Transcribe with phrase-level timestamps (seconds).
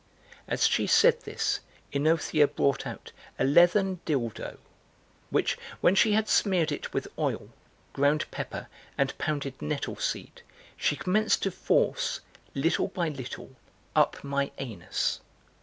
[0.47, 1.59] (As she said this
[1.93, 4.57] OEnothea brought) out a leathern dildo
[5.29, 7.49] which, when she had smeared it with oil,
[7.93, 8.67] ground pepper,
[8.97, 10.41] and pounded nettle seed,
[10.75, 12.21] she commenced to force,
[12.55, 13.55] little by little,
[13.95, 15.19] up my anus.